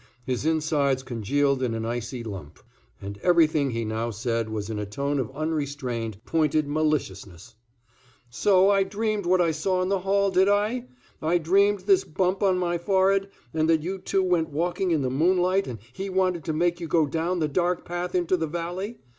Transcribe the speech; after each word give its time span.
His 0.25 0.47
insides 0.47 1.03
congealed 1.03 1.61
in 1.61 1.75
an 1.75 1.85
icy 1.85 2.23
lump, 2.23 2.57
and 3.03 3.19
everything 3.19 3.69
he 3.69 3.85
now 3.85 4.09
said 4.09 4.49
was 4.49 4.67
in 4.67 4.79
a 4.79 4.85
tone 4.87 5.19
of 5.19 5.29
unrestrained, 5.35 6.17
pointed 6.25 6.67
maliciousness. 6.67 7.53
"So 8.31 8.71
I 8.71 8.81
dreamed 8.81 9.27
what 9.27 9.41
I 9.41 9.51
saw 9.51 9.79
in 9.83 9.89
the 9.89 9.99
hall, 9.99 10.31
did 10.31 10.49
I? 10.49 10.85
I 11.21 11.37
dreamed 11.37 11.81
this 11.81 12.03
bump 12.03 12.41
on 12.41 12.57
my 12.57 12.79
forehead, 12.79 13.29
and 13.53 13.69
that 13.69 13.83
you 13.83 13.99
two 13.99 14.23
went 14.23 14.49
walking 14.49 14.89
in 14.89 15.03
the 15.03 15.11
moonlight 15.11 15.67
and 15.67 15.77
he 15.93 16.09
wanted 16.09 16.45
to 16.45 16.51
make 16.53 16.79
you 16.79 16.87
go 16.87 17.05
down 17.05 17.37
the 17.37 17.47
dark 17.47 17.85
path 17.85 18.15
into 18.15 18.35
the 18.37 18.47
valley? 18.47 18.97